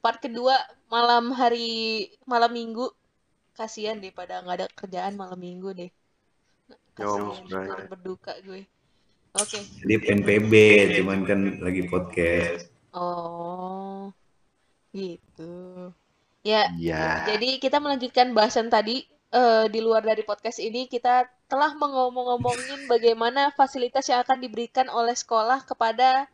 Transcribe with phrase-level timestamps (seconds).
[0.00, 0.56] part kedua
[0.88, 2.88] malam hari malam minggu.
[3.54, 5.90] Kasihan deh pada nggak ada kerjaan malam minggu deh.
[7.00, 8.64] Oh, Kasihan turut berduka gue.
[9.30, 9.62] Oke.
[9.62, 10.52] Jadi PNPB,
[10.98, 12.66] cuman kan lagi podcast.
[12.90, 14.10] Oh.
[14.90, 15.54] Gitu.
[16.42, 17.30] Ya, Ya.
[17.30, 23.54] Jadi kita melanjutkan bahasan tadi eh, di luar dari podcast ini kita telah mengomong-ngomongin bagaimana
[23.54, 26.26] fasilitas yang akan diberikan oleh sekolah kepada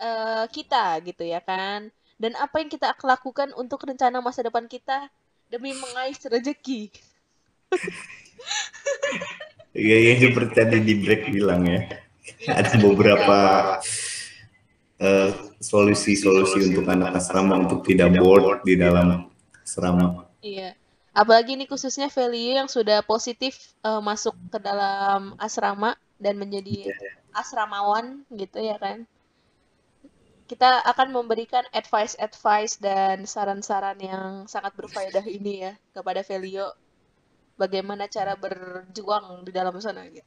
[0.00, 1.92] eh, kita gitu ya kan.
[2.18, 5.06] Dan apa yang kita akan lakukan untuk rencana masa depan kita
[5.46, 6.90] demi mengais rezeki.
[9.78, 11.86] Ya, ya seperti tadi di break bilang ya.
[12.50, 13.38] Ada beberapa
[14.98, 15.30] eh,
[15.62, 19.30] solusi-solusi untuk anak asrama untuk tidak bored di dalam
[19.62, 20.26] asrama.
[20.42, 20.74] Iya.
[21.14, 26.90] Apalagi ini khususnya value yang sudah positif eh, masuk ke dalam asrama dan menjadi
[27.30, 29.06] asramawan gitu ya kan.
[30.48, 36.72] Kita akan memberikan advice-advice dan saran-saran yang sangat berfaedah ini ya kepada Velio
[37.60, 40.24] bagaimana cara berjuang di dalam sana gitu.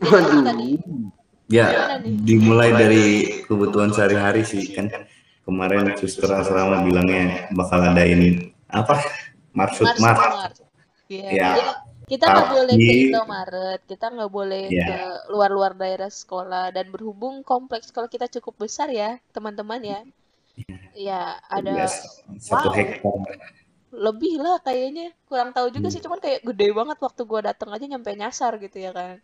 [0.00, 0.80] Tadi.
[1.52, 3.04] Ya, dimulai dari
[3.44, 4.88] kebutuhan sehari-hari sih kan.
[5.46, 8.98] Kemarin suster asrama bilangnya bakal ada ini apa?
[9.54, 10.18] Marsud Mars, Mars.
[10.18, 10.58] Mars.
[11.06, 11.30] Iya.
[11.30, 11.85] Ya.
[12.06, 14.86] Kita nggak boleh ke Indomaret, kita nggak boleh Ya.
[14.88, 14.98] ke
[15.34, 20.00] luar-luar daerah sekolah dan berhubung kompleks sekolah kita cukup besar ya, teman-teman ya.
[20.96, 21.86] Ya, ada Ya,
[22.38, 22.76] satu Wow.
[22.78, 23.20] hektar.
[24.06, 25.06] lebih lah kayaknya.
[25.30, 25.94] Kurang tahu juga Hmm.
[25.94, 29.18] sih, cuman kayak gede banget waktu gua datang aja nyampe nyasar gitu ya kan.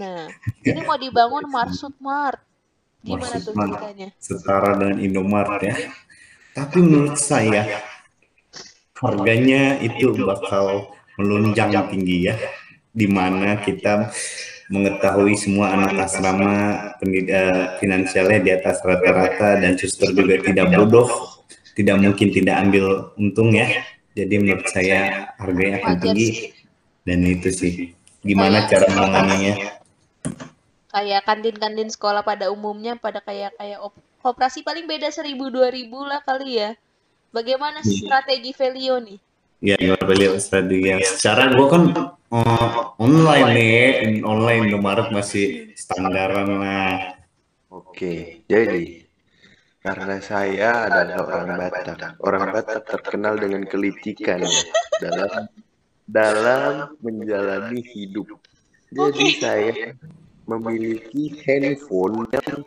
[0.00, 0.32] Nah,
[0.64, 2.40] ini mau dibangun Marsud Mart.
[3.04, 4.08] Gimana Marsud tuh ceritanya?
[4.18, 5.74] setara dengan Indomaret ya.
[6.56, 7.62] Tapi menurut saya
[8.96, 12.36] harganya itu bakal melunjang tinggi ya,
[12.92, 14.12] di mana kita
[14.66, 16.54] mengetahui semua anak asrama
[16.98, 21.06] pendid- eh, finansialnya di atas rata-rata dan suster juga tidak bodoh,
[21.78, 23.70] tidak mungkin tidak ambil untung ya.
[24.16, 26.50] Jadi menurut saya harganya akan tinggi
[27.04, 27.72] dan itu sih
[28.24, 29.76] gimana cara menanganinya.
[30.88, 36.02] Kayak kantin-kantin sekolah pada umumnya pada kayak kayak op- koperasi paling beda seribu dua ribu
[36.02, 36.72] lah kali ya.
[37.30, 37.92] Bagaimana Iya.
[38.00, 39.20] strategi Velio nih?
[39.64, 41.82] Ya, gimana beliau strategi yang secara gua kan
[42.28, 47.16] eh, online nih, online Indomaret masih standaran lah.
[47.72, 49.06] Oke, jadi
[49.80, 54.62] karena saya adalah orang Batak, orang Batak terkenal dengan kelitikan ya,
[55.00, 55.48] dalam
[56.04, 58.28] dalam menjalani hidup.
[58.92, 59.96] Jadi saya
[60.46, 62.62] memiliki handphone yang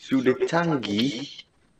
[0.00, 1.28] sudah canggih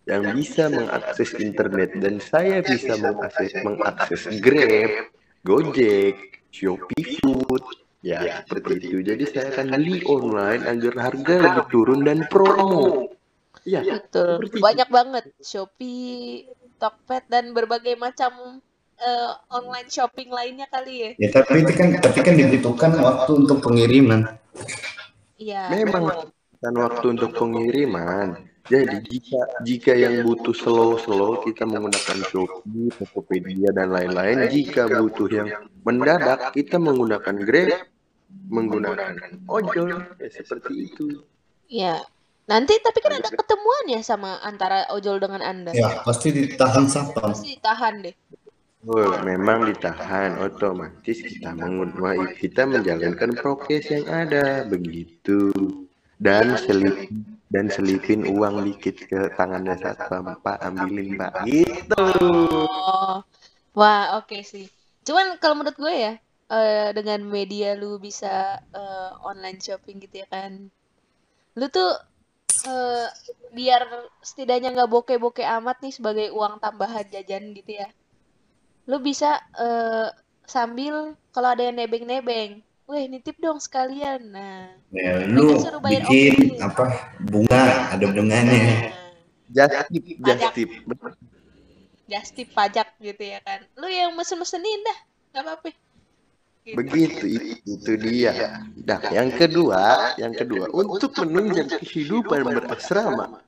[0.07, 5.15] yang bisa mengakses internet dan saya bisa mengakses mengakses Grab,
[5.47, 7.63] Gojek, Shopee Food,
[8.03, 8.99] ya seperti itu.
[9.07, 13.15] Jadi saya akan beli online agar harga lebih turun dan promo.
[13.63, 14.43] Ya, Betul.
[14.43, 14.65] seperti itu.
[14.67, 16.51] Banyak banget Shopee,
[16.83, 18.59] Tokped dan berbagai macam
[18.99, 21.11] eh, online shopping lainnya kali ya.
[21.23, 24.27] Ya, tapi itu kan tapi kan dibutuhkan waktu untuk pengiriman.
[25.39, 25.71] Iya.
[25.71, 26.27] Memang
[26.59, 28.51] kan waktu untuk pengiriman.
[28.71, 34.47] Jadi jika jika yang butuh slow-slow kita menggunakan Shopee, Tokopedia dan lain-lain.
[34.47, 35.49] Jika butuh yang
[35.83, 37.91] mendadak kita menggunakan Grab,
[38.47, 39.19] menggunakan
[39.51, 41.27] ojol, ya seperti itu.
[41.67, 42.07] Iya.
[42.47, 45.71] Nanti tapi kan ada ketemuan ya sama antara ojol dengan Anda.
[45.75, 47.35] Ya, pasti ditahan satpam.
[47.35, 48.15] Pasti ditahan deh.
[48.83, 55.55] Oh, memang ditahan otomatis kita menggunakan kita menjalankan prokes yang ada begitu
[56.19, 57.07] dan selip
[57.53, 62.01] dan selipin uang dikit ke tangannya satpam pak ambilin pak gitu
[63.03, 63.21] Oh.
[63.73, 64.69] Wah, oke sih.
[65.05, 66.13] Cuman kalau menurut gue ya,
[66.53, 70.69] eh, dengan media lu bisa eh, online shopping gitu ya kan.
[71.57, 71.93] Lu tuh
[72.69, 73.09] eh,
[73.57, 73.83] biar
[74.21, 77.89] setidaknya nggak bokeh-bokeh amat nih sebagai uang tambahan jajan gitu ya.
[78.89, 80.09] Lu bisa eh,
[80.45, 82.61] sambil kalau ada yang nebeng-nebeng,
[82.93, 84.21] weh nitip dong sekalian.
[84.29, 86.61] Nah, Ya, lu Mereka suruh bayar bikin ongkir.
[86.61, 86.85] apa
[87.25, 88.61] bunga ada bunganya.
[88.61, 89.11] nah,
[89.49, 90.71] just tip just tip
[92.07, 93.65] just tip pajak gitu ya kan.
[93.81, 94.99] Lu yang mesen-mesenin dah,
[95.33, 95.69] nggak apa-apa.
[96.63, 96.79] Gitu.
[96.79, 103.43] begitu itu, itu dia nah yang kedua yang kedua untuk menunjang kehidupan berasrama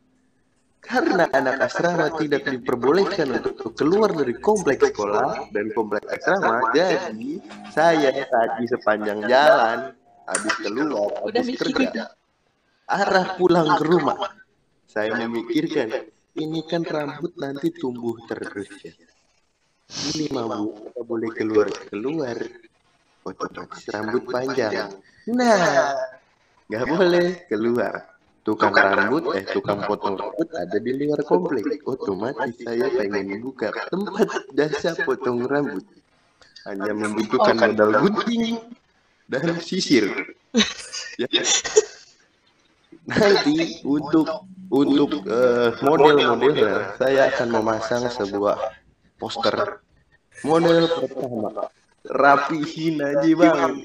[0.85, 6.61] karena anak asrama tidak diperbolehkan untuk keluar dari kompleks sekolah dan kompleks asrama.
[6.77, 7.41] jadi
[7.73, 9.97] saya tadi sepanjang jalan
[10.29, 12.13] habis keluar habis kerja.
[12.85, 14.19] arah pulang ke rumah.
[14.85, 18.93] saya memikirkan ini kan rambut nanti tumbuh terus ya.
[20.13, 20.69] ini mau
[21.01, 22.37] boleh keluar keluar.
[23.25, 24.93] otomatis rambut panjang.
[25.33, 25.97] nah
[26.69, 27.49] nggak boleh.
[27.49, 28.14] keluar
[28.45, 31.81] tukang rambut eh tukang potong rambut ada di luar komplek.
[31.89, 35.85] otomatis saya pengen buka tempat jasa potong rambut.
[36.69, 38.57] hanya membutuhkan modal gunting
[39.29, 40.09] dan sisir.
[41.21, 41.29] ya.
[43.05, 48.61] nanti untuk untuk uh, model-modelnya saya akan memasang sebuah
[49.17, 49.81] poster.
[50.45, 51.69] model pertama.
[52.05, 53.81] Rapihin aja bang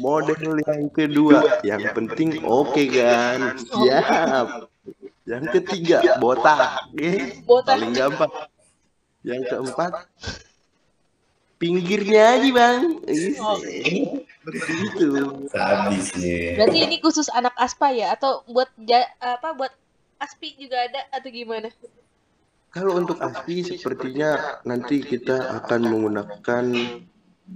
[0.00, 1.62] model yang kedua.
[1.66, 3.58] yang penting oke okay, kan?
[3.58, 4.70] siap.
[5.28, 6.88] Yang ketiga botak.
[6.96, 8.32] Eh, paling gampang.
[9.26, 9.92] Yang keempat
[11.58, 12.80] pinggirnya aja bang.
[14.48, 15.08] Begitu
[15.52, 18.14] habis nih berarti ini khusus anak aspa ya?
[18.16, 19.74] Atau buat ja, apa buat
[20.22, 21.68] aspi juga ada atau gimana?
[22.72, 26.64] Kalau untuk aspi sepertinya nanti kita akan menggunakan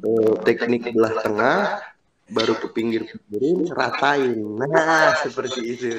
[0.02, 1.58] uh, teknik belah tengah
[2.30, 5.90] baru ke pinggir pinggirin ratain nah seperti itu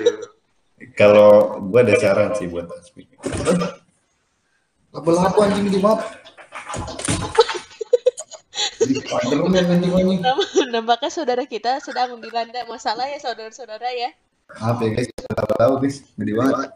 [0.95, 3.03] kalau gua ada saran sih buat Asmi
[4.93, 5.99] label apa anjing di map
[10.73, 14.11] Nampaknya saudara kita sedang dilanda masalah ya saudara-saudara ya.
[14.59, 16.69] Apa ya guys, tahu tahu guys, gede banget.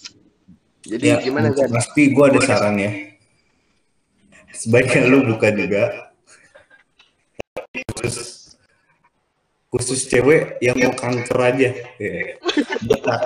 [0.88, 1.68] Jadi ya, gimana kan?
[1.68, 2.90] Pasti gue ada saran ya.
[4.56, 6.08] Sebaiknya lu buka juga
[9.68, 11.70] khusus cewek yang mau kanker aja.
[12.00, 12.40] Yeah.
[12.88, 13.20] Coba.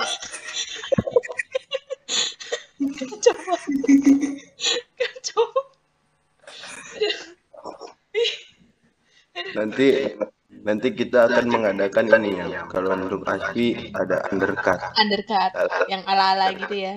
[5.23, 5.61] Coba.
[9.53, 9.87] Nanti
[10.63, 12.67] nanti kita akan mengadakan ini ya.
[12.69, 14.81] Kalau untuk Aspi ada undercut.
[14.99, 15.51] Undercut
[15.87, 16.95] yang ala-ala gitu ya.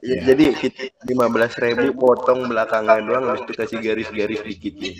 [0.00, 0.32] Ya, ya.
[0.32, 0.82] Jadi kita
[1.12, 4.92] lima belas ribu potong belakangnya doang, habis itu kasih garis-garis dikit ya.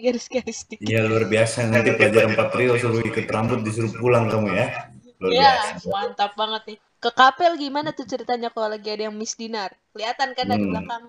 [0.00, 0.84] Garis-garis dikit.
[0.88, 4.66] Iya luar biasa nanti pelajaran empat trio suruh ikut rambut disuruh pulang kamu ya.
[5.20, 6.78] Iya mantap banget nih.
[7.00, 9.76] Ke kapel gimana tuh ceritanya kalau lagi ada yang Miss Dinar?
[9.92, 10.72] Kelihatan kan dari hmm.
[10.72, 11.04] belakang.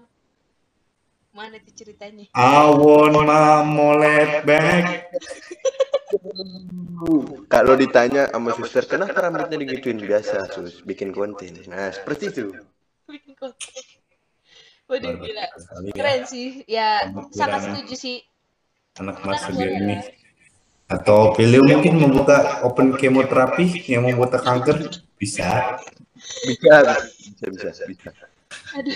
[1.31, 2.27] Mana tuh ceritanya?
[2.35, 5.07] I wanna molet back.
[7.47, 11.55] Kalau ditanya sama suster, kenapa rambutnya digituin biasa, sus bikin konten.
[11.71, 12.51] Nah, seperti itu
[13.11, 13.83] bikin konten.
[14.87, 15.45] Waduh gila.
[15.47, 15.93] ya.
[15.95, 16.63] keren sih.
[16.67, 18.17] Ya sangat setuju sih.
[18.99, 20.03] anak mas ini.
[20.91, 24.91] atau pilih mungkin membuka open kemoterapi yang membuat kanker?
[25.15, 25.79] Bisa.
[26.43, 26.99] Bisa
[27.47, 28.11] bisa bisa bisa.
[28.75, 28.95] Aduh.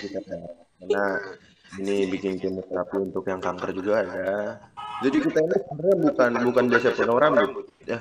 [0.83, 1.03] karena
[1.79, 4.59] ini bikin kemoterapi untuk yang kanker juga ada
[5.03, 7.99] jadi kita ini sebenarnya bukan bukan jasa potong rambut ya.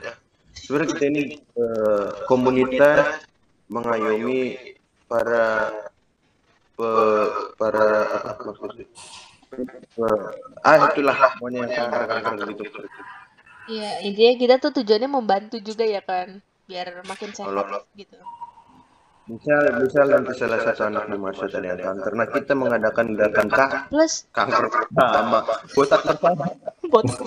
[0.54, 1.22] Sebenarnya kita ini
[1.58, 3.26] uh, komunitas
[3.66, 4.54] mengayomi
[5.10, 5.74] para
[6.74, 6.90] pe,
[7.56, 7.86] para
[8.34, 8.86] apa maksudnya?
[10.66, 12.64] Ah itulah pokoknya yang kanker gitu
[13.64, 17.48] Iya, intinya kita tuh tujuannya membantu juga ya kan, biar makin sehat
[17.96, 18.18] gitu.
[19.24, 23.48] Misal, misal nanti salah satu anak di masa ada yang kanker, nah kita mengadakan gerakan
[23.48, 23.88] kah?
[23.88, 24.28] Plus.
[24.36, 25.40] Kanker pertama,
[25.72, 26.44] botak pertama,
[26.92, 27.18] botak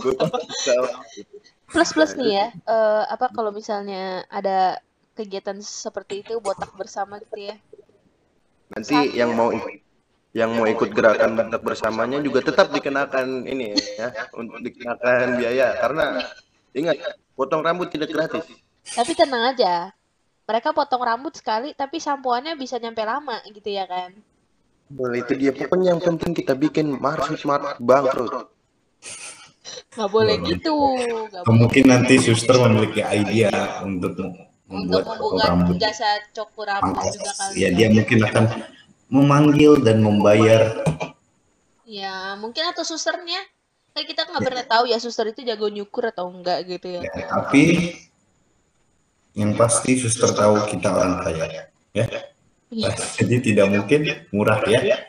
[1.67, 4.77] Plus plus nih ya, uh, apa kalau misalnya ada
[5.17, 7.57] kegiatan seperti itu botak bersama gitu ya?
[8.67, 9.53] Nanti yang mau
[10.35, 16.21] yang mau ikut gerakan bentak bersamanya juga tetap dikenakan ini ya untuk dikenakan biaya karena
[16.75, 16.97] ingat
[17.33, 18.45] potong rambut tidak gratis.
[18.85, 19.91] Tapi tenang aja.
[20.47, 24.15] Mereka potong rambut sekali tapi sampoannya bisa nyampe lama gitu ya kan.
[24.87, 28.47] Boleh itu dia pokoknya yang penting kita bikin market smart bangkrut.
[29.91, 30.75] Gak boleh gitu.
[31.33, 31.91] Gak Mungkin boleh.
[31.91, 34.15] nanti suster memiliki idea untuk
[34.67, 35.75] membuat untuk rambut.
[35.79, 37.63] jasa cukur rambut juga kali.
[37.63, 38.45] Ya, dia mungkin akan
[39.07, 40.83] memanggil dan membayar.
[41.87, 43.39] Ya, mungkin atau susternya.
[43.95, 47.01] Kayak kita nggak pernah tahu ya suster itu jago nyukur atau enggak gitu ya.
[47.01, 47.95] ya tapi
[49.33, 51.63] yang pasti suster tahu kita orang kaya, ya.
[52.69, 52.89] ya.
[53.17, 55.01] Jadi tidak mungkin murah ya.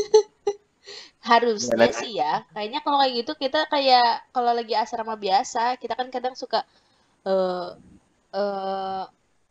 [1.28, 2.48] Harusnya sih ya.
[2.56, 6.64] Kayaknya kalau kayak gitu kita kayak kalau lagi asrama biasa, kita kan kadang suka
[7.28, 7.76] uh,
[8.34, 9.04] uh,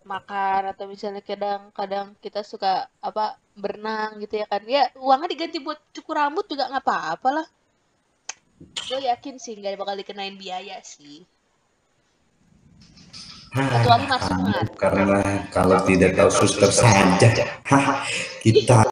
[0.08, 4.64] makan atau misalnya kadang-kadang kita suka apa berenang gitu ya kan.
[4.66, 7.48] Ya uangnya diganti buat cukur rambut juga nggak apa-apa lah.
[8.60, 11.24] Gue yakin sih nggak bakal dikenain biaya sih.
[13.50, 17.30] Kecuali masuk karena kalau tidak tahu suster saja.
[18.46, 18.86] Kita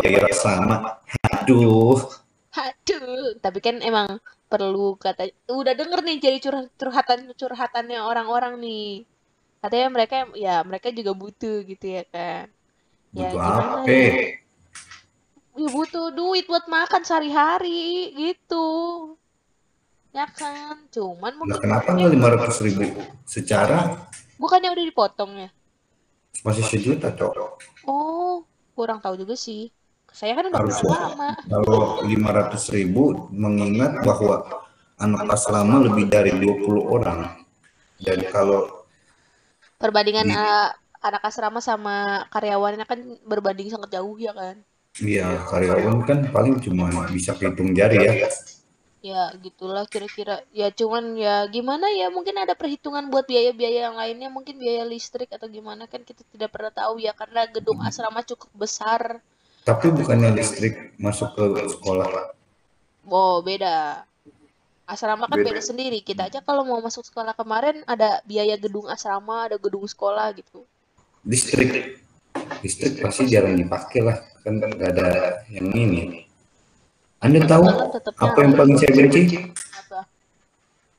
[0.00, 1.02] biaya sama.
[1.40, 1.98] Aduh.
[2.54, 9.06] Aduh tapi kan emang perlu kata udah denger nih jadi curhat curhatan curhatannya orang-orang nih
[9.62, 12.50] katanya mereka ya mereka juga butuh gitu ya kan
[13.14, 13.86] ya butuh gimana apa?
[13.86, 14.12] ya
[15.54, 18.66] ya butuh duit buat makan sehari-hari gitu
[20.10, 22.82] Ya kan, cuman mungkin kenapa nggak lima ratus ribu?
[23.22, 24.10] Secara
[24.42, 25.50] bukannya udah dipotong ya?
[26.42, 27.62] masih sejuta cok.
[27.84, 28.42] Oh,
[28.72, 29.70] kurang tahu juga sih.
[30.10, 31.30] Saya kan udah kenal lama.
[31.50, 34.42] Kalau lima ratus ribu mengingat bahwa
[35.00, 37.20] anak asrama lebih dari 20 orang.
[38.00, 38.80] Dan kalau
[39.80, 40.68] Perbandingan Di- eh,
[41.08, 41.94] anak asrama sama
[42.34, 43.00] karyawannya kan
[43.30, 44.56] berbanding sangat jauh ya kan?
[45.00, 48.28] ya karyawan kan paling cuma bisa hitung jari ya.
[49.10, 50.34] Ya gitulah kira-kira.
[50.60, 55.28] Ya cuman ya gimana ya mungkin ada perhitungan buat biaya-biaya yang lainnya mungkin biaya listrik
[55.36, 59.02] atau gimana kan kita tidak pernah tahu ya karena gedung asrama cukup besar.
[59.64, 62.32] Tapi bukannya listrik masuk ke sekolah.
[63.06, 64.04] Oh beda.
[64.90, 65.54] Asrama kan Beda.
[65.54, 66.02] beda sendiri.
[66.02, 70.66] Kita aja kalau mau masuk sekolah kemarin ada biaya gedung asrama, ada gedung sekolah gitu.
[71.22, 72.02] Listrik.
[72.64, 74.18] Listrik pasti jarang dipakai lah.
[74.42, 75.08] Kan nggak ada
[75.52, 76.26] yang ini.
[77.20, 79.52] Anda tahu tetap apa yang paling saya benci?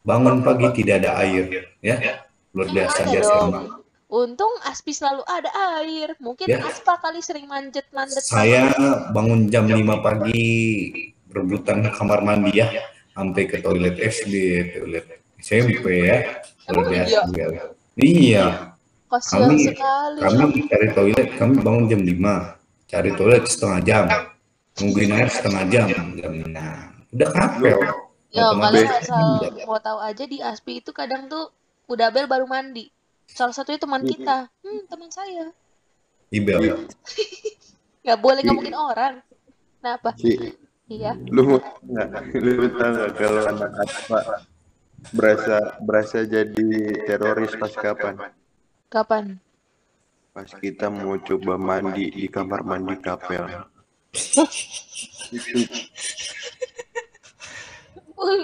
[0.06, 1.46] Bangun pagi tidak ada air.
[1.82, 3.80] Ya, luar biasa asrama.
[4.12, 5.48] Untung Aspi selalu ada
[5.80, 6.20] air.
[6.20, 6.60] Mungkin Ya.
[6.68, 8.20] Aspa kali sering manjet-manjet.
[8.27, 8.68] Saya
[9.15, 10.44] bangun jam 5 pagi
[11.32, 12.68] rebutan kamar mandi ya
[13.15, 14.36] sampai ke toilet SD,
[14.75, 15.08] toilet
[15.39, 16.44] SMP ya.
[16.68, 17.63] Biasa iya?
[18.01, 18.46] Iya,
[19.08, 20.20] Kasihan kami sekali.
[20.24, 22.91] kami cari toilet, kami bangun jam 5.
[22.91, 24.06] Cari toilet setengah jam.
[24.80, 25.88] Nungguin air setengah jam.
[26.20, 27.15] Jam 6.
[27.15, 27.80] Udah kapel.
[28.32, 31.51] Ya, kalian asal mau tahu aja di Aspi itu kadang tuh
[31.88, 32.91] udah bel baru mandi.
[33.31, 34.47] Salah satunya teman kita.
[34.63, 35.51] Hmm, teman saya.
[36.31, 36.88] Ibel.
[38.03, 39.13] Nggak boleh ngomongin orang.
[39.81, 40.13] Kenapa?
[40.17, 40.38] Si,
[40.91, 41.15] Iya.
[41.31, 42.35] lu mau nggak?
[42.35, 44.19] Lu tahu nggak kalau anak aspa
[45.15, 46.67] berasa berasa jadi
[47.07, 48.15] teroris pas kapan?
[48.91, 49.39] Kapan?
[50.35, 53.47] Pas kita mau coba mandi di kamar mandi kapel.
[55.31, 55.63] Itu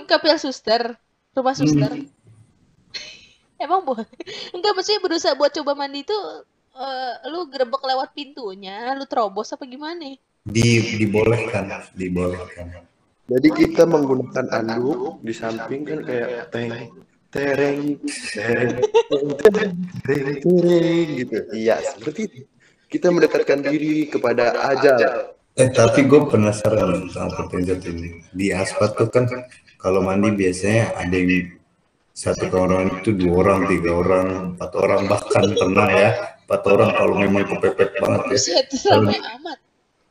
[0.12, 0.96] kapel suster.
[1.36, 1.91] Rumah suster.
[1.91, 2.17] Hmm.
[3.58, 4.06] Emang boleh?
[4.56, 6.18] Enggak, maksudnya berusaha buat coba mandi itu
[6.78, 10.14] eh, lu gerebek lewat pintunya, lu terobos apa gimana?
[10.48, 12.88] Di, dibolehkan, dibolehkan.
[13.28, 16.72] Jadi kita menggunakan anduk di samping kan kayak teng
[17.28, 18.00] tereng
[18.32, 18.80] tereng
[19.36, 19.72] tereng
[20.08, 21.38] tereng tereng gitu.
[21.52, 22.40] Iya seperti itu.
[22.88, 25.36] Kita mendekatkan diri kepada ajal.
[25.60, 28.10] Eh tapi gue penasaran sama pertanyaan ini.
[28.32, 29.28] Di aspat tuh kan
[29.76, 31.57] kalau mandi biasanya ada yang
[32.18, 36.10] satu orang itu dua orang, tiga orang, empat orang bahkan pernah ya
[36.50, 38.40] empat orang kalau memang kepepet banget ya.
[38.90, 39.58] Ramai amat.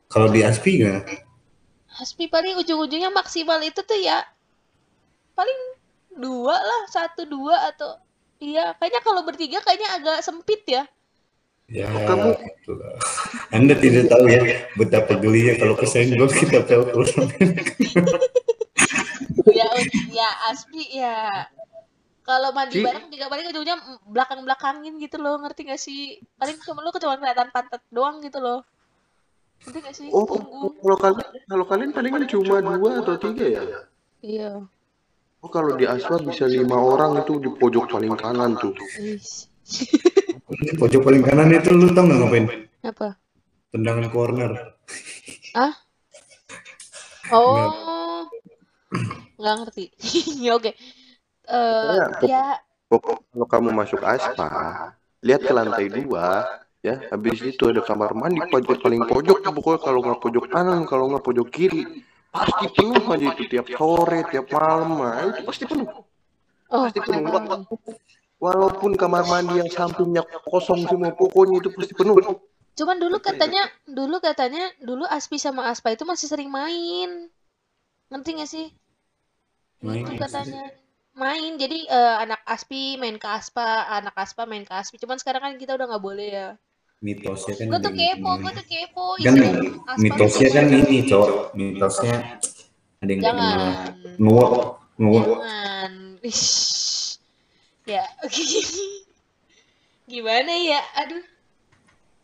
[0.06, 1.02] Kalau di aspi nggak?
[1.98, 4.22] Hasbi paling ujung-ujungnya maksimal itu tuh ya
[5.34, 5.60] paling
[6.14, 7.98] dua lah, satu dua atau
[8.38, 10.86] iya kayaknya kalau bertiga kayaknya agak sempit ya.
[11.66, 12.94] Ya, kamu- itulah.
[13.50, 17.02] Anda tidak tahu ya betapa gelinya kalau kesenggol kita pelkul.
[19.46, 19.72] Ya,
[20.12, 21.48] ya Aspi ya.
[22.26, 23.76] Kalau mandi bareng juga paling ujungnya
[24.10, 26.18] belakang-belakangin gitu loh, ngerti gak sih?
[26.34, 28.66] Paling cuma lu cuma kelihatan pantat doang gitu loh.
[29.62, 30.08] Ngerti gak sih?
[30.10, 30.26] Oh,
[30.82, 33.62] kalau kalian kalau kalian palingan cuma dua atau tiga ya?
[34.26, 34.50] Iya.
[35.38, 38.74] Oh, kalau di aspa bisa lima orang itu di pojok paling kanan tuh.
[40.50, 42.46] Di pojok paling kanan itu lu tau nggak ngapain?
[42.82, 43.08] Apa?
[43.70, 44.50] Tendangan corner.
[47.30, 48.26] Oh.
[49.38, 49.84] Nggak ngerti.
[50.42, 50.70] Ya oke.
[50.70, 50.74] Eh,
[51.46, 52.44] Ya, ya
[52.86, 54.50] Pokok kalau kamu masuk aspa,
[55.18, 56.46] lihat ke lantai dua,
[56.86, 57.02] ya.
[57.10, 59.42] Habis itu ada kamar mandi pojok paling pojok.
[59.42, 64.22] Pokoknya kalau nggak pojok kanan, kalau nggak pojok kiri, pasti penuh aja itu tiap sore,
[64.30, 65.88] tiap malam, nah, itu pasti penuh.
[66.70, 67.26] oh, Pasti penuh.
[68.38, 72.16] Walaupun kamar mandi yang sampingnya kosong semua, pokoknya itu pasti penuh.
[72.76, 77.32] Cuman dulu katanya, dulu katanya, dulu Aspi sama Aspa itu masih sering main.
[78.14, 78.66] Ngerti gak sih?
[79.82, 80.06] Main.
[80.06, 80.85] Itu katanya.
[81.16, 85.00] Main, jadi eh, anak Aspi main ke Aspa, anak Aspa main ke Aspi.
[85.00, 86.48] Cuman sekarang kan kita udah nggak boleh ya.
[87.00, 89.04] Mitosnya kan Gue tuh kepo, gue tuh kepo.
[89.20, 92.40] kan Aspa mitosnya kan ini cowok mitosnya
[93.00, 93.56] ada yang Jangan.
[94.16, 94.52] nguak
[94.96, 95.92] nguak Jangan.
[96.20, 97.20] Ish.
[97.84, 98.04] Ya.
[100.10, 100.80] Gimana ya?
[101.00, 101.24] Aduh.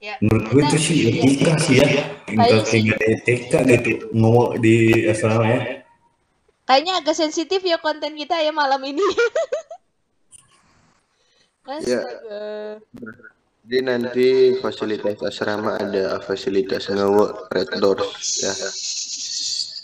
[0.02, 1.86] Ya, menurut gue itu sih etika sih ya
[2.26, 2.78] etika sih.
[2.82, 4.74] nggak ada etika gitu nguak di
[5.06, 5.81] asrama ya
[6.68, 9.02] kayaknya agak sensitif ya konten kita ya malam ini.
[11.62, 12.82] Astaga.
[13.62, 18.54] Jadi nanti fasilitas asrama ada fasilitas ngewe red doors ya.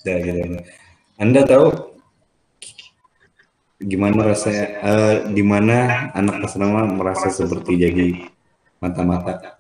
[0.03, 0.59] Dah, gitu.
[1.19, 1.95] anda tahu
[3.79, 8.07] gimana rasanya eh, di mana anak asrama merasa seperti jadi
[8.83, 9.59] mata-mata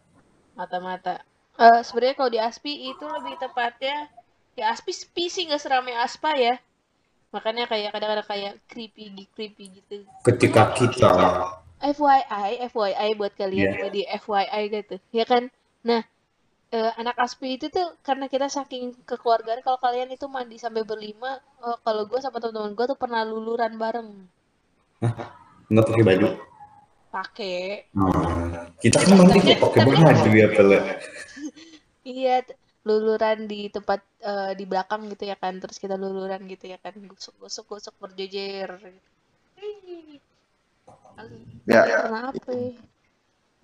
[0.59, 1.23] Mata-mata.
[1.55, 4.11] Eh sebenarnya kalau di Aspi itu lebih tepatnya
[4.59, 6.59] ya Aspi Spi sih nggak seramai Aspa ya.
[7.35, 9.05] Makanya kayak kadang-kadang kayak creepy
[9.35, 9.97] creepy gitu.
[10.25, 11.11] Ketika kita.
[11.79, 13.81] FYI, FYI buat kalian Iya.
[13.87, 15.47] jadi FYI gitu, ya kan?
[15.87, 16.03] Nah,
[16.75, 21.39] eh, anak aspi itu tuh karena kita saking kekeluargaan, kalau kalian itu mandi sampai berlima,
[21.63, 24.11] eh, kalau gue sama teman-teman gue tuh pernah luluran bareng,
[25.71, 26.29] nggak pakai baju,
[27.15, 27.59] pakai,
[27.95, 30.79] Ah, kita kan mandi pakai baju ya pele.
[32.05, 32.37] iya,
[32.89, 36.97] luluran di tempat eh, di belakang gitu ya kan, terus kita luluran gitu ya kan,
[36.97, 38.81] gusuk gusuk gusuk berjejer.
[41.69, 42.51] Ya, Karena apa?
[42.55, 42.73] ya?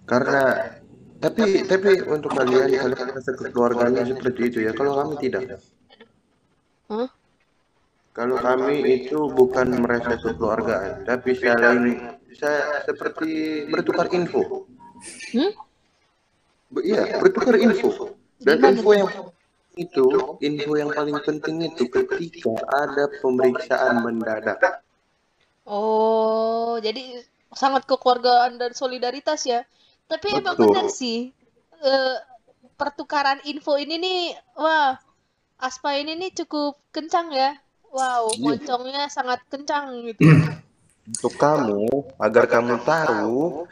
[0.05, 0.43] karena
[1.17, 4.77] tapi tapi untuk kalian kalian merasa keluarganya seperti itu ya.
[4.77, 5.57] Kalau kami tidak.
[6.93, 7.09] Hah?
[8.15, 11.99] Kalau kami itu bukan merasa kekeluargaan, tapi saling
[12.39, 14.71] saya seperti bertukar info.
[15.35, 15.51] Hmm?
[16.79, 18.15] Iya, bertukar info.
[18.41, 19.11] Dan info yang
[19.75, 20.07] itu,
[20.43, 24.83] info yang paling penting itu ketika ada pemeriksaan mendadak.
[25.67, 27.25] Oh, jadi
[27.55, 29.65] sangat kekeluargaan dan solidaritas ya.
[30.11, 30.71] Tapi emang Betul.
[30.71, 31.33] benar sih,
[31.81, 32.17] eh,
[32.77, 34.21] pertukaran info ini nih,
[34.59, 34.99] wah,
[35.57, 37.57] Aspa ini nih cukup kencang ya.
[37.95, 38.59] Wow, Iya.
[38.59, 40.27] moncongnya sangat kencang gitu.
[41.07, 41.87] Untuk kamu,
[42.19, 43.65] agar kamu tahu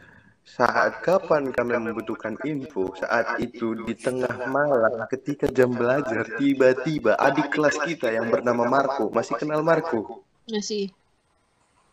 [0.43, 7.55] saat kapan kami membutuhkan info, saat itu di tengah malam ketika jam belajar, tiba-tiba adik
[7.55, 10.91] kelas kita yang bernama Marco, masih kenal Marco, Ya sih,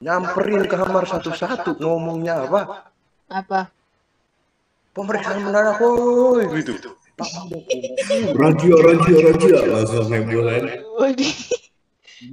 [0.02, 2.90] nyamperin ke kamar satu-satu ngomongnya apa?
[3.30, 3.70] apa?
[4.98, 6.98] Pemeriksaan mendadak, woi gitu.
[8.40, 10.64] Radio, radio, radio, langsung heboh kan.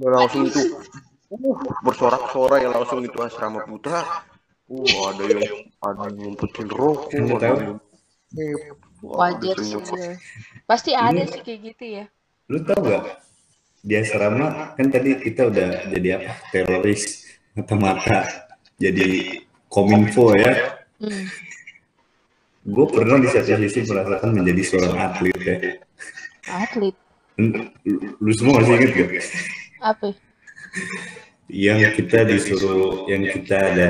[0.01, 0.61] Langsung itu
[1.29, 1.55] uh,
[1.85, 4.01] bersorak-sorai yang langsung itu asrama putra.
[4.67, 5.43] Uh, ada yang
[5.79, 7.57] ada yang ngumpetin rokok, ada tahu?
[8.35, 8.51] yang
[8.99, 9.79] Wah, wajar sih.
[10.67, 12.05] Pasti ada Ini- sih kayak gitu ya.
[12.51, 13.23] Lu tau gak?
[13.85, 16.31] Di asrama kan tadi kita udah jadi apa?
[16.51, 17.23] Teroris
[17.55, 18.27] mata-mata,
[18.75, 19.39] jadi
[19.71, 20.51] kominfo ya.
[20.99, 21.25] Hmm.
[22.67, 25.55] Gue pernah di satu sisi merasakan menjadi seorang atlet ya.
[26.51, 26.95] Atlet,
[27.39, 27.53] Lu,
[28.19, 29.23] lu semua masih inget gak?
[29.79, 30.09] apa?
[31.47, 33.89] Yang kita disuruh, yang kita ada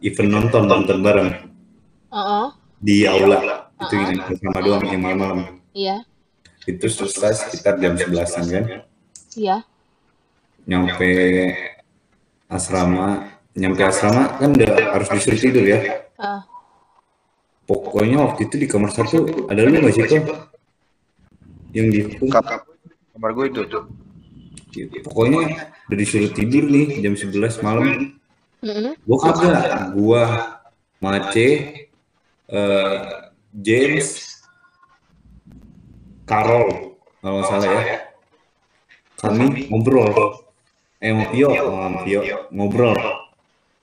[0.00, 1.30] event nonton nonton bareng
[2.08, 2.48] Oh,
[2.80, 5.60] di aula itu yang bersama doang yang malam-malam.
[5.70, 6.00] iya,
[6.64, 8.64] Itu selesai sekitar jam 11-an kan.
[9.36, 9.60] iya.
[10.64, 11.10] Nyampe
[12.48, 16.08] asrama, nyampe asrama kan udah harus disuruh tidur ya.
[16.16, 16.48] Ah,
[17.66, 20.16] Pokoknya waktu itu di kamar satu ada lu nggak sih tuh
[21.76, 21.86] yang?
[22.32, 22.64] Kap-
[23.12, 23.84] kamar gue itu tuh.
[25.06, 28.12] Pokoknya udah disuruh tidur nih jam 11 malam.
[28.60, 28.92] mm-mm.
[29.06, 29.56] Gua kagak,
[29.96, 30.22] gua
[31.00, 31.48] Mace,
[32.50, 33.00] eh,
[33.56, 34.08] James,
[36.26, 37.82] Carol kalau nggak salah ya.
[39.16, 40.12] Kami ngobrol,
[41.00, 42.20] eh sama Pio, sama Pio
[42.52, 42.98] ngobrol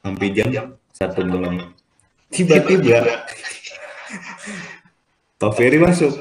[0.03, 1.73] sampai jam satu malam.
[2.29, 3.25] Tiba-tiba
[5.41, 6.12] Pak Ferry masuk.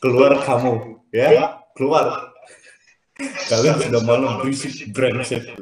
[0.00, 2.29] Keluar kamu, ya, keluar.
[3.50, 5.58] Kalian sudah malam berisik brengsek.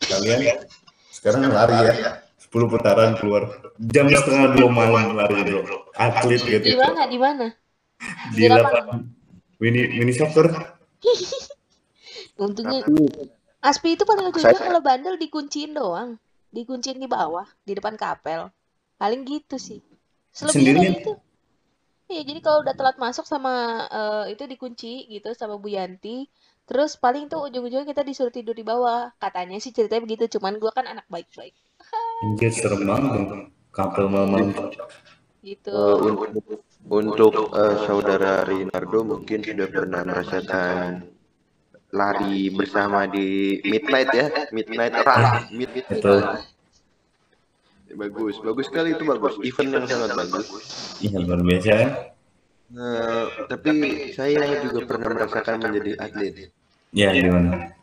[0.00, 0.64] Kalian
[1.12, 2.24] sekarang lari ya.
[2.40, 3.52] 10 putaran keluar.
[3.92, 5.88] Jam setengah dua malam lari bro.
[5.92, 6.72] Atlet gitu.
[6.72, 7.02] Di mana?
[7.04, 7.46] Di mana?
[8.32, 9.04] Di lapangan
[9.60, 10.48] mini mini soccer.
[12.42, 12.80] Untungnya
[13.62, 16.18] Aspi itu paling ujungnya kalau bandel dikunciin doang.
[16.50, 18.50] Dikunciin di bawah, di depan kapel.
[18.98, 19.78] Paling gitu sih.
[20.34, 21.12] Selebihnya itu.
[22.10, 26.26] Iya, jadi kalau udah telat masuk sama eh, itu dikunci gitu sama Bu Yanti.
[26.62, 29.10] Terus paling tuh ujung-ujungnya kita disuruh tidur di bawah.
[29.18, 31.54] Katanya sih ceritanya begitu, cuman gua kan anak baik-baik.
[32.22, 33.42] Anjir serem banget dong.
[33.74, 34.54] Kapel malam-malam.
[35.42, 35.74] Gitu.
[35.74, 41.10] Eh, untuk untuk eh, saudara Rinaldo mungkin sudah pernah merasakan
[41.90, 46.20] lari bersama di midnight ya, midnight run, midnight Betul.
[47.92, 49.36] Bagus, bagus sekali itu bagus.
[49.44, 50.46] Event yang sangat bagus.
[51.04, 52.11] Iya luar biasa
[52.72, 53.72] Eh, tapi
[54.16, 56.48] saya juga pernah merasakan menjadi atlet.
[56.96, 57.76] Ya gimana?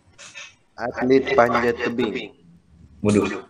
[0.73, 2.33] Atlet panjat tebing.
[3.05, 3.45] Waduh.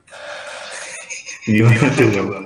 [1.47, 2.45] Gimana tuh bang?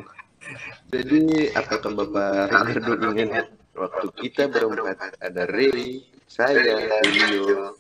[0.94, 7.74] Jadi apakah Bapak Rinaldo ingat waktu kita berempat ada Ray, saya, Julio,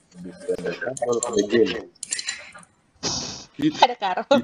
[0.49, 1.93] ada Carol, ada Jen.
[3.53, 4.41] Kita, Ada Karol.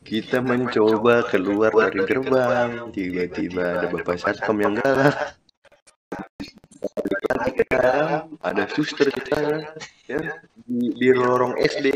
[0.00, 5.36] kita mencoba keluar dari gerbang, tiba-tiba ada Bapak Satpam yang galak.
[7.58, 9.66] Kita, ada suster kita
[10.06, 10.20] ya
[10.62, 11.86] di, di lorong SD.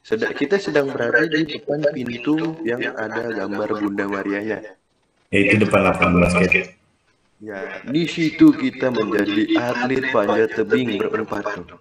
[0.00, 4.64] Sedang, kita sedang berada di depan pintu yang ada gambar Bunda Marianya.
[5.28, 6.72] Ya itu depan lapangan basket.
[7.44, 11.76] Ya, di situ kita menjadi atlet panjat tebing berempat tuh.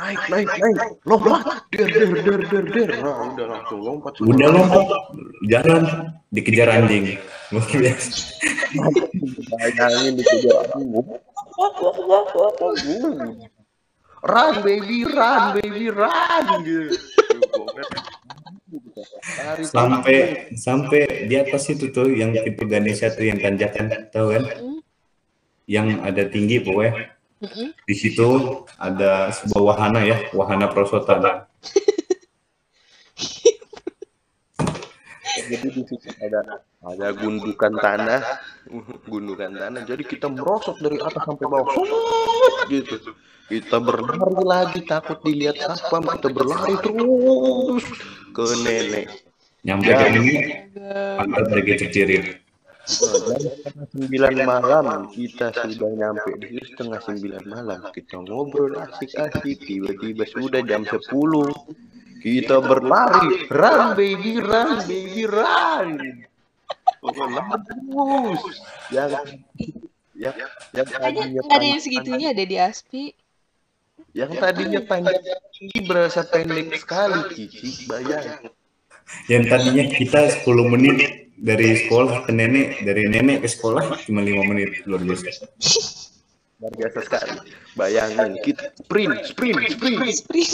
[0.00, 2.90] Naik, naik, naik, lompat, der, der, der, der, der.
[3.04, 4.16] Nah, udah langsung lompat.
[4.24, 4.88] Udah lompat,
[5.44, 5.82] jalan,
[6.32, 7.20] dikejar anjing.
[7.52, 8.08] Luar biasa.
[9.60, 11.04] Bayangin dikejar anjing.
[14.24, 16.88] Run baby, run baby, run gitu.
[19.68, 24.44] Sampai sampai di atas itu tuh yang tipe Ganesha tuh yang tanjakan, tahu kan?
[25.68, 27.19] Yang ada tinggi pokoknya.
[27.88, 28.28] Di situ
[28.76, 31.24] ada sebuah wahana ya, wahana prosotan.
[35.50, 38.20] jadi di situ ada ada gundukan tanah.
[39.08, 39.82] Gundukan tanah.
[39.88, 41.72] Jadi kita merosot dari atas sampai bawah.
[42.68, 43.00] Gitu.
[43.50, 47.82] Kita berlari lagi takut dilihat satpam kita berlari terus
[48.30, 49.10] ke nenek.
[49.60, 51.20] Nyampe ke Astaga.
[51.20, 52.39] pantat setengah
[52.90, 56.30] sembilan malam kita sudah nyampe.
[56.42, 61.48] Di setengah sembilan malam kita ngobrol asik-asik tiba-tiba sudah jam sepuluh.
[62.20, 65.88] Kita berlari run baby run baby run.
[67.00, 68.42] Terus
[68.92, 69.10] yang
[70.12, 70.36] yang
[70.76, 73.04] yang tadinya ada yang segitunya ada di Aspi.
[74.10, 75.22] yang tadinya panjang
[75.54, 78.50] tinggi berasa pendek sekali cici bayang
[79.30, 84.44] Yang tadinya kita 10 menit dari sekolah ke nenek, dari nenek ke sekolah cuma 5
[84.44, 84.84] menit.
[84.84, 85.48] Luar biasa.
[86.60, 87.32] luar biasa sekali
[87.72, 90.52] bayangin kita sprint sprint sprint Sprint.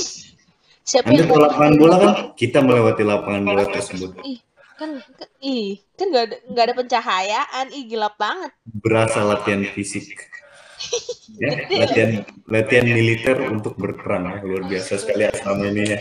[0.87, 2.13] Siapa Anda yang ke lapangan bola kan?
[2.39, 4.15] Kita melewati lapangan bola tersebut.
[4.23, 4.39] ih
[4.79, 10.15] kan kan- ih kan nggak ada nggak ada pencahayaan ih gelap banget Berasa latihan fisik.
[11.37, 14.25] Ya, latihan latihan militer untuk berperang.
[14.31, 14.41] ya.
[14.41, 15.99] Luar biasa sekali asrama ini ya.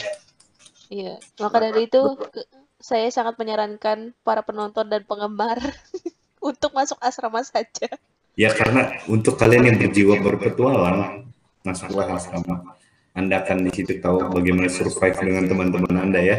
[0.88, 2.46] iya maka dari itu ke-
[2.86, 5.58] saya sangat menyarankan para penonton dan penggemar
[6.54, 7.90] untuk masuk asrama saja
[8.36, 11.32] Ya karena untuk kalian yang berjiwa berpetualang,
[11.64, 12.76] masuklah asrama.
[13.16, 16.38] Anda akan di situ tahu bagaimana survive dengan teman-teman Anda ya.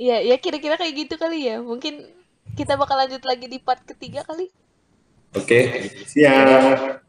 [0.00, 2.08] iya ya kira-kira kayak gitu kali ya mungkin
[2.56, 4.48] kita bakal lanjut lagi di part ketiga kali
[5.36, 7.04] Oke, siap.